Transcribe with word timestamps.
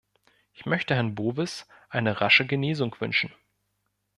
Ich 0.51 0.65
möchte 0.65 0.95
Herrn 0.95 1.13
Bowis 1.13 1.67
eine 1.89 2.21
rasche 2.21 2.47
Genesung 2.47 2.95
wünschen. 2.97 3.31